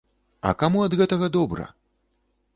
[0.51, 1.69] А каму ад гэтага добра?